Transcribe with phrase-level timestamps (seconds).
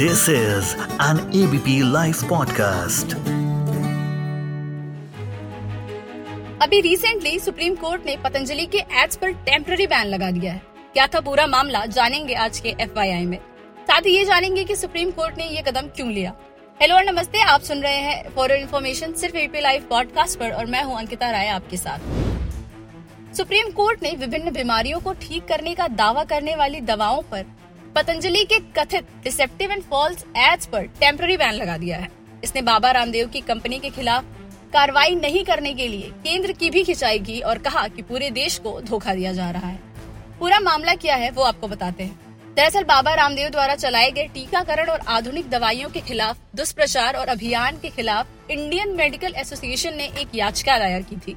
[0.00, 3.14] This is an ABP Life podcast.
[6.62, 11.06] अभी recently supreme court ने पतंजलि के एड्स पर टेम्पररी बैन लगा दिया है। क्या
[11.06, 13.38] था पूरा मामला, जानेंगे आज के एफ़ में।
[13.80, 16.34] साथ ही ये जानेंगे कि सुप्रीम कोर्ट ने ये कदम क्यों लिया।
[16.82, 20.66] हेलो और नमस्ते, आप सुन रहे हैं फॉर इन्फॉर्मेशन सिर्फ़ एपी लाइव पॉडकास्ट पर, और
[20.66, 21.98] मैं हूँ अंकिता राय आपके साथ।
[23.36, 27.44] सुप्रीम कोर्ट ने विभिन्न बीमारियों को ठीक करने का दावा करने वाली दवाओं पर
[27.98, 32.08] पतंजलि के कथित डिसेप्टिव एंड फॉल्स एड्स पर टेम्पररी बैन लगा दिया है।
[32.44, 34.24] इसने बाबा रामदेव की कंपनी के खिलाफ
[34.72, 38.58] कार्रवाई नहीं करने के लिए केंद्र की भी खिंचाई की और कहा कि पूरे देश
[38.58, 39.80] को धोखा दिया जा रहा है।
[40.38, 44.90] पूरा मामला क्या है वो आपको बताते हैं। दरअसल बाबा रामदेव द्वारा चलाए गए टीकाकरण
[44.90, 50.34] और आधुनिक दवाइयों के खिलाफ दुष्प्रचार और अभियान के खिलाफ इंडियन मेडिकल एसोसिएशन ने एक
[50.34, 51.36] याचिका दायर की थी।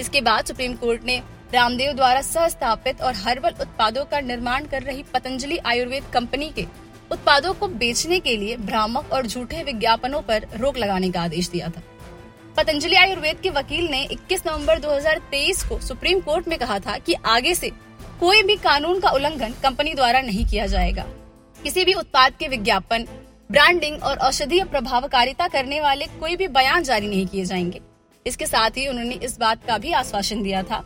[0.00, 1.20] इसके बाद सुप्रीम कोर्ट ने
[1.54, 6.66] रामदेव द्वारा सह स्थापित और हर्बल उत्पादों का निर्माण कर रही पतंजलि आयुर्वेद कंपनी के
[7.12, 11.68] उत्पादों को बेचने के लिए भ्रामक और झूठे विज्ञापनों पर रोक लगाने का आदेश दिया
[11.68, 11.82] था।
[12.56, 17.14] पतंजलि आयुर्वेद के वकील ने 21 नवंबर 2023 को सुप्रीम कोर्ट में कहा था कि
[17.26, 17.70] आगे से
[18.20, 21.06] कोई भी कानून का उल्लंघन कंपनी द्वारा नहीं किया जाएगा।
[21.62, 23.06] किसी भी उत्पाद के विज्ञापन,
[23.50, 27.80] ब्रांडिंग और औषधीय प्रभावकारिता करने वाले कोई भी बयान जारी नहीं किए जाएँगे।
[28.26, 30.84] इसके साथ ही उन्होंने इस बात का भी आश्वासन दिया था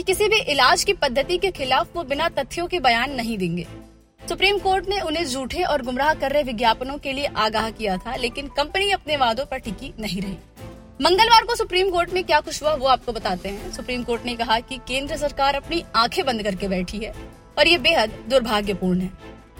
[0.00, 3.66] कि किसी भी इलाज की पद्धति के खिलाफ वो बिना तथ्यों के बयान नहीं देंगे।
[4.20, 8.14] सुप्रीम कोर्ट ने उन्हें झूठे और गुमराह कर रहे विज्ञापनों के लिए आगाह किया था,
[8.16, 10.36] लेकिन कंपनी अपने वादों पर टिकी नहीं रही।
[11.00, 14.34] मंगलवार को सुप्रीम कोर्ट में क्या कुछ हुआ, वो आपको बताते हैं। सुप्रीम कोर्ट ने
[14.36, 17.12] कहा कि केंद्र सरकार अपनी आँखें बंद करके बैठी है,
[17.58, 19.10] और ये बेहद दुर्भाग्यपूर्ण है।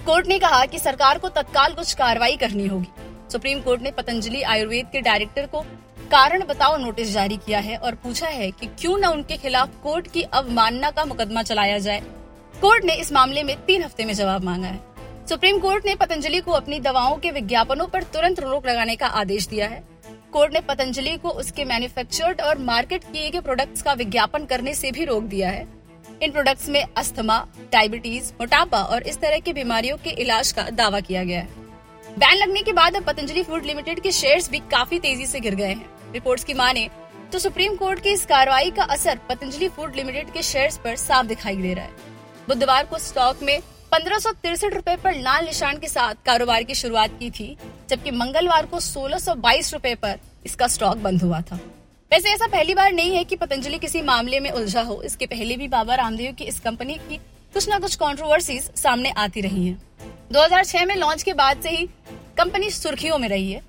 [0.06, 4.42] कोर्ट ने कहा कि सरकार को तत्काल कुछ कार्रवाई करनी होगी। सुप्रीम कोर्ट ने पतंजलि
[4.42, 5.64] आयुर्वेद के डायरेक्टर को
[6.10, 10.06] कारण बताओ नोटिस जारी किया है और पूछा है कि क्यों न उनके खिलाफ कोर्ट
[10.06, 12.00] की अवमानना का मुकदमा चलाया जाए।
[12.54, 14.80] कोर्ट ने इस मामले में तीन हफ़्ते में जवाब मांगा है।
[15.28, 19.46] सुप्रीम कोर्ट ने पतंजलि को अपनी दवाओं के विज्ञापनों पर तुरंत रोक लगाने का आदेश
[19.48, 19.82] दिया है।
[20.32, 24.90] कोर्ट ने पतंजलि को उसके मैन्युफैक्चर्ड और मार्केट किए गए प्रोडक्ट्स का विज्ञापन करने से
[24.90, 25.66] भी रोक दिया है।
[26.22, 27.38] इन प्रोडक्ट्स में अस्थमा
[27.72, 31.48] डायबिटीज़ मोटापा और इस तरह की बीमारियों के इलाज का दावा किया गया है।
[32.18, 35.54] बैन लगने के बाद अब पतंजलि फ़ूड लिमिटेड के शेयर्स भी काफ़ी तेज़ी से गिर
[35.54, 36.88] गए हैं। रिपोर्ट्स की माने
[37.32, 41.26] तो सुप्रीम कोर्ट की इस कार्रवाई का असर पतंजलि फ़ूड लिमिटेड के शेयर्स पर साफ़
[41.26, 42.08] दिखाई दे रहा है।
[42.48, 43.60] बुधवार को स्टॉक में
[43.92, 47.56] पंद्रह सौ तिरसठ रूपए पर लाल निशान के साथ कारोबार की शुरुआत की थी,
[47.88, 51.60] जबकि मंगलवार को सोलह सौ बाईस रूपए पर इसका स्टॉक बंद हुआ था।
[52.10, 55.56] वैसे ऐसा पहली बार नहीं है कि पतंजलि किसी मामले में उलझा हो। इसके पहले
[55.56, 57.16] भी बाबा रामदेव की इस कंपनी की
[57.54, 59.82] कुछ न कुछ कंट्रोवर्सीज सामने आती रही हैं।
[60.32, 61.86] 2006 में लॉन्च के बाद से ही
[62.38, 63.62] कंपनी सुर्खियों में रही है।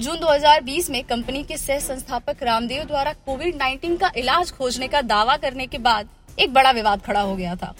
[0.00, 5.00] जून 2020 में कंपनी के सह संस्थापक रामदेव द्वारा कोविड 19 का इलाज खोजने का
[5.02, 7.74] दावा करने के बाद एक बड़ा विवाद खड़ा हो गया था।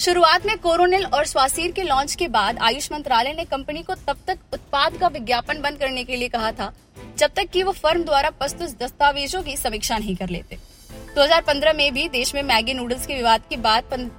[0.00, 4.18] शुरुआत में कोरोनिल और स्वासीर के लॉन्च के बाद आयुष मंत्रालय ने कंपनी को तब
[4.26, 6.72] तक उत्पाद का विज्ञापन बंद करने के लिए कहा था,
[7.18, 10.58] जब तक कि वो फर्म द्वारा प्रस्तुत दस्तावेजों की समीक्षा नहीं कर लेते।
[11.16, 14.10] 2015 में भी देश में मैगी नूडल्स के विवाद के बाद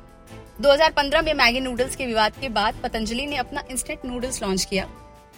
[0.61, 4.87] 2015 में मैगी नूडल्स के विवाद के बाद पतंजलि ने अपना इंस्टेंट नूडल्स लॉन्च किया।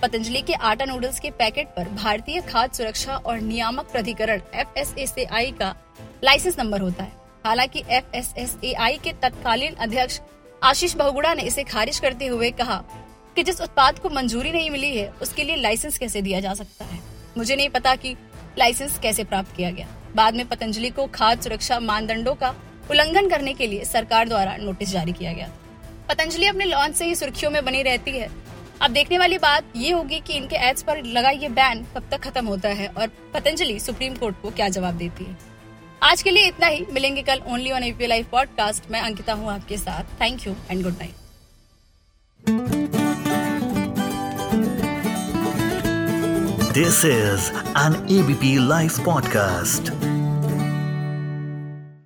[0.01, 5.75] पतंजलि के आटा नूडल्स के पैकेट पर भारतीय खाद्य सुरक्षा और नियामक प्राधिकरण एफएसएसएआई का
[6.23, 7.11] लाइसेंस नंबर होता है।
[7.45, 10.19] हालाँकि एफएसएसएआई के तत्कालीन अध्यक्ष
[10.63, 12.83] आशीष बहुगुड़ा ने इसे खारिज करते हुए कहा
[13.35, 16.85] कि जिस उत्पाद को मंजूरी नहीं मिली है, उसके लिए लाइसेंस कैसे दिया जा सकता
[16.85, 16.99] है?
[17.37, 18.15] मुझे नहीं पता कि
[18.57, 22.55] लाइसेंस कैसे प्राप्त किया गया। बाद में पतंजलि को खाद्य सुरक्षा मानदंडों का
[22.91, 25.49] उल्लंघन करने के लिए सरकार द्वारा नोटिस जारी किया गया।
[26.09, 28.29] पतंजलि अपने लॉन्च से ही सुर्खियों में बनी रहती है।
[28.81, 32.21] अब देखने वाली बात ये होगी कि इनके एड्स पर लगा ये बैन कब तक
[32.21, 35.37] खत्म होता है और पतंजलि सुप्रीम कोर्ट को क्या जवाब देती है।
[36.03, 39.51] आज के लिए इतना ही। मिलेंगे कल only on AP live podcast मैं अंकिता हूँ
[39.51, 41.17] आपके साथ। Thank you and good night
[46.79, 49.91] This is an ABP Life podcast.